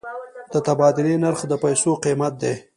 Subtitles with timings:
[0.53, 2.53] د تبادلې نرخ د پیسو قیمت دی.